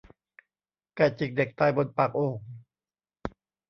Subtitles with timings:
[0.95, 2.37] ไก่จิกเด็กตายบนปากโอ่ง